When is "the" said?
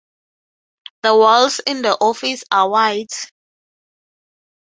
1.03-1.15, 1.83-1.91